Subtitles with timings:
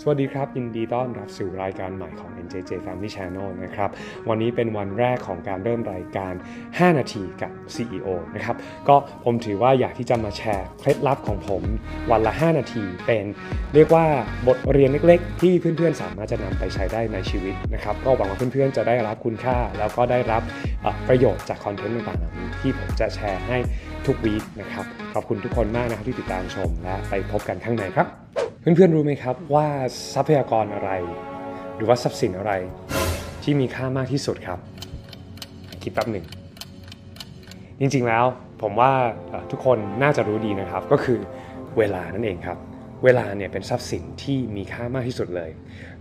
[0.00, 3.90] สวัสดีครับ ยินดีต้อนรับสู่รายการใหม่ของ NJJ Family Channel นะครับ
[4.28, 6.32] วันนี้เป็นวันแรกของการเริ่มรายการ
[6.64, 8.56] 5 นาทีกับ CEO นะครับ
[8.88, 11.62] ก็ผมถือว่าอยากที่จะมาแชร์เคล็ดลับของผม
[12.10, 13.24] วันละ 5 นาทีเป็น
[13.74, 14.04] เรียกว่า
[14.46, 20.42] บทเรียนเล็กๆ ที่เพื่อนๆ สามารถจะนำไปใช้ได้ในชีวิตนะครับ ก็หวังว่าเพื่อนๆ จะได้รับคุณค่า แล้วก็ได้รับ
[21.08, 23.58] ประโยชน์จากคอนเทนต์ต่างๆเหล่านี้ที่ผมจะแชร์ให้
[24.06, 28.25] ทุกวีคนะครับ ขอบคุณทุกคนมากนะครับที่ติดตามชมและไปพบกันข้างในครับ
[28.74, 29.68] เพื่อนๆรู้ไหมครับว่า
[30.14, 30.90] ทรัพยากรอะไร
[31.76, 32.52] หรือว่าทรัพย์สินอะไร
[33.42, 34.58] ที่มีค่ามากที่สุดครับ
[35.82, 36.26] คิดแป๊บหนึ่ง
[37.80, 38.24] จริงๆแล้ว
[38.62, 38.92] ผมว่า
[39.50, 41.18] ทุกคนน่าจะรู้ดีนะครับ ก็คือ
[41.78, 42.58] เวลานั่นเองครับ
[43.04, 45.50] เวลาเนี่ยเป็นทรัพย์สินที่มีค่ามากที่สุดเลย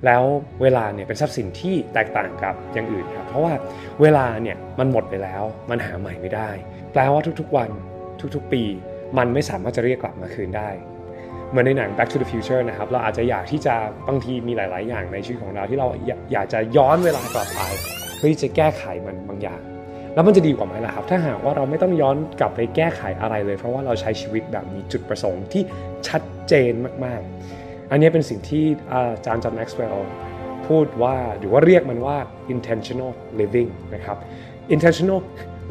[0.06, 0.24] แล้ว
[0.62, 3.54] เวลาเนี่ยเป็นทรัพย์สินที่แตกต่างกับอย่างอื่นครับ เพราะว่า
[4.02, 6.50] เวลาเนี่ยมันหมดไปแล้ว มันหาใหม่ไม่ได้
[6.92, 7.70] แปลว่าทุกๆวัน
[8.36, 8.64] ทุกๆปี
[9.18, 10.72] มันไม่สามารถจะเรียกกลับมาคืนได้
[11.56, 13.74] เหมือนในหนัง Back to the Future นะครับ เราอาจจะอยากที่จะ
[14.08, 15.88] บางทีมีหลาย ๆ อย่างในชีวิตของเราที่เรา
[16.34, 17.62] อยากจะย้อนเวลากลับไป
[18.18, 19.62] เพื่อที่จะแก้ไขมันบางอย่าง
[20.14, 25.64] แล้วมันจะดีกว่าไหมล่ะครับ ถ้าหากว่าเราไม่ต้องย้อนกลับไปแก้ไขอะไรเลย เพราะว่าเราใช้ชีวิตแบบมีจุดประสงค์ที่
[26.08, 26.74] ชัดเจน
[27.06, 27.22] มาก
[27.56, 30.10] ๆ อันนี้เป็นสิ่งที่อาจารย์จอห์นแม็กซ์เวลล์
[30.68, 32.18] พูดว่าหรือว่าเรียกมันว่า
[32.54, 34.18] intentional living นะครับ
[34.76, 35.20] intentional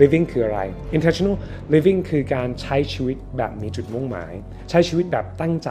[0.00, 0.60] living คืออะไร
[0.96, 1.36] intentional
[1.74, 4.32] living คือการใช้ชีวิตแบบมีจุดมุ่งหมาย
[4.70, 5.70] ใช้ชีวิตแบบตั้งใจ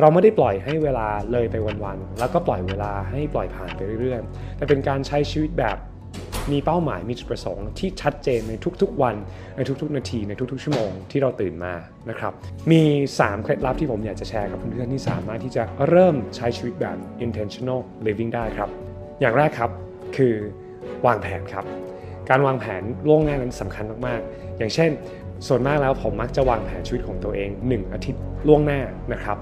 [0.00, 5.76] เราไม่ได้ปล่อยให้เวลาเลยไปวันๆแล้วก็ปล่อยเวลาให้ปล่อยผ่านไปเรื่อยๆ แต่เป็นการใช้ชีวิตแบบ
[6.52, 9.16] มีเป้าหมายมีจุดประสงค์ ที่ชัดเจนในทุกๆวัน
[9.56, 11.74] ในทุกๆ นาทีในทุกๆ ชั่วโมงที่เราตื่นมา
[12.10, 12.32] นะครับ
[12.72, 12.82] มี
[13.18, 18.68] 3 เคล็ดลับที่ผมอยากจะแชร์กับเพื่อนๆที่สามารถที่จะเริ่มใช้ชีวิตแบบ intentional living ได้ครับ
[19.20, 19.70] อย่างแรกครับ
[20.16, 20.34] คือ
[21.06, 21.64] วางแผนครับ
[22.30, 24.90] การวางแผนล่วงหน้านั้นสำคัญมากๆ อย่างเช่น
[25.46, 28.80] ส่วนมากแล้วผมมักจะวางแผนชีวิตของตัวเอง 1 อาทิตย์ล่วงหน้า
[29.12, 29.36] นะครับ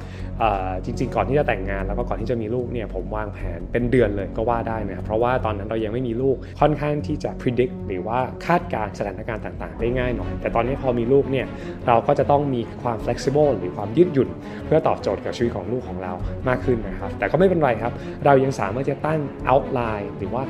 [0.85, 11.47] จริง ๆ ก่อนที่จะแต่งงานแล้วก็ก่อนที่จะมีลูกเนี่ยผมวางแผนเป็นเดือนเลยก็ว่าได้นะครับเพราะว่าตอนนั้นเรายังไม่มีลูกค่อนข้างที่จะ predict หรือว่าคาดการสถานการณ์ต่างๆ ได้ง่ายหน่อย แต่ตอนนี้พอมีลูกเนี่ย
[11.87, 14.29] เราก็จะต้องมีความ flexible หรือความยืดหยุ่น
[14.67, 16.13] เพื่อตอบโจทย์กับชีวิตของลูกของเรา
[16.49, 17.93] มากขึ้นนะครับ แต่ก็ไม่เป็นไรครับ
[18.25, 19.21] เรายังสามารถจะตั้ง
[19.51, 20.45] outline หรือว่า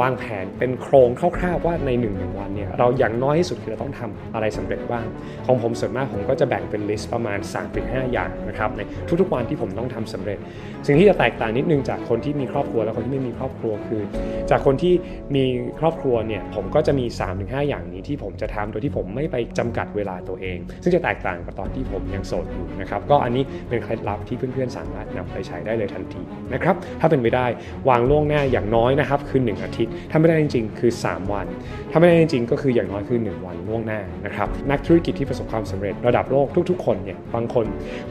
[0.00, 5.06] วางแผนเป็นโครงคร่าวๆว่าใน1นหนึ่งวันเนี่ยเราอย่างน้อยที่สุดคือเราต้องทำอะไรสำเร็จบ้าง
[5.46, 7.38] ของผมส่วนมากผมก็จะแบ่งเป็นลิสต์ประมาณ
[7.76, 8.80] 3-5 อย่างนะครับใน
[9.20, 10.38] ทุกๆวันที่ผมต้องทำสำเร็จ
[10.86, 14.02] สิ่งที่จะแตกต่างนิดนึงจากคนที่มีครอบครัวและคนที่ไม่มีครอบครัวคือ
[14.50, 14.94] จากคนที่
[15.36, 15.44] มี
[15.80, 26.22] ครอบครัวเนี่ยผมก็จะมี 3-5 อย่างนี้ที่ผมจะทำโดยที่ผมไม่ไปจำกัดเวลาตัวเอง ซึ่งจะแตกต่างกับตอนที่ผมยังโสดอยู่นะครับก็อันนี้เป็นเคล็ดลับที่เพื่อนๆสามารถนำไปใช้ได้เลยทันที
[26.54, 27.46] นะครับถ้าเป็นไปได้
[27.88, 31.46] วางล่วงหน้าอย่างน้อยนะครับคือ 1 อาทิตย์ ถ้าไม่ได้จริงๆคือ 3 วัน
[31.90, 37.66] ถ้าไม่ได้จริงๆก็คืออย่างน้อยคือ 1 วันล่วงหน้านะครับนักธุรกิจที่ประสบความสำเร็จระดับโลกทุก ๆ คนเนี่ยบางคน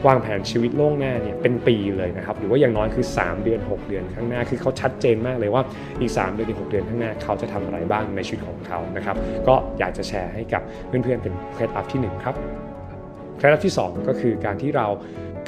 [0.06, 5.62] วางแผนชีวิตล่วงหน้าเนี่ยเป็นปีเลยนะครับหรือว่าอย่างน้อยคือ 3 เดือน 6 เดือนข้างหน้าคือเขาชัดเจนมากเลยว่า
[6.00, 9.16] อีก 3 เดือนถึง6เดือนข้างหน้าเขาจะทำอะไรบ้างในชีวิตของเขานะครับ
[9.48, 12.34] ก็อยากจะแชร์ให้กับเพื่อนๆเป็นเคล็ดลับที่หนึ่งครับ
[13.36, 14.88] เคล็ดลับที่ 2 ก็คือการที่เรา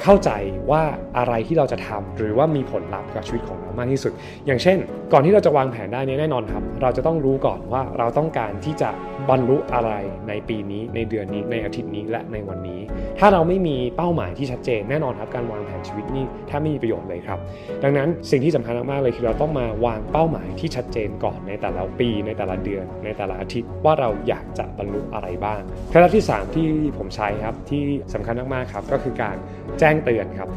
[0.01, 0.31] เข้าใจ
[0.71, 0.83] ว่า
[1.17, 4.11] อะไรที่เราจะทำหรือว่ามีผลลัพธ์กับชีวิตของเรามากที่สุด
[4.45, 4.77] อย่างเช่น
[5.13, 8.89] ก่อนที่เราจะวางแผนได้นี่แน่นอนครับ เราจะต้องรู้ก่อนว่าเราต้องการที่จะ
[9.29, 9.91] บรรลุอะไร
[10.27, 12.79] ในปีนี้ในเดือนนี้ในอาทิตย์นี้และในวันนี้
[13.19, 17.39] ถ้าเราไม่มีเป้าหมายที่ชัดเจนแน่นอนครับการวางแผนชีวิตนี่แทบไม่มีประโยชน์เลยครับ
[17.83, 26.67] ดังนั้นสิ่งที่สำคัญมากๆเลยคือเราต้องมาวางเป้าหมายที่ชัดเจนก่อนในแต่ละปี ในแต่ละเดือน ในแต่ละอาทิตย์ว่าเราอยากจะบรรลุอะไรบ้างเคล็ดลับที่ 3 ที่
[26.97, 27.81] ผมใช้ครับที่
[28.13, 29.35] สำคัญมากๆครับก็คือการ
[29.79, 30.49] แจ้งเตือนครับ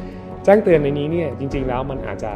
[0.45, 2.33] แจ้งเตือนในนี้เนี่ยจริง ๆ แล้วมันอาจจะ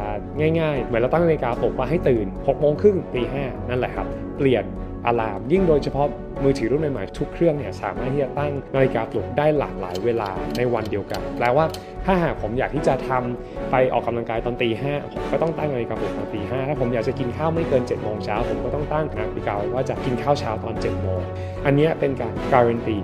[0.59, 4.63] ง่ายๆ เหมือนเราตั้งนาฬิกาปลุกว่าให้ตื่น6โมงครึ่งตีห้านั่นแหละครับ เปลี่ยน
[5.05, 6.07] อะลามยิ่งโดยเฉพาะ
[6.43, 11.65] มือถือรุ่นใหม่ๆทุกเครื่องเนี่ยสามารถที่จะตั้งนาฬิกาปลุกได้หลากหลายเวลาในวันเดียวกันแปลว่า
[12.05, 21.21] ถ้าหากผมอยากที่จะทำไปออกกำลังกายตอนตีห้าผมก็ต้องตั้งนาฬิกาปลุกตอนตีห้าถ้าผมอยากจะกินข้าวไม่เกิน7จ็ดโมงเช้าผมก็ต้องตั้งนาฬิกาว่าจะกินข้าวเช้าตอน7จ็ดโมง
[21.65, 22.97] อันนี้เป็นการการันตี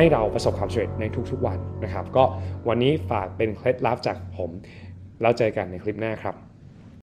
[0.00, 2.24] ให้เราประสบความสำเร็จในทุกๆวันนะครับ ก็
[2.68, 4.50] วันนี้ฝากเป็นเคล็ดลับจากผม
[5.20, 6.34] แล้วเจอกันในคลิปหน้าครับ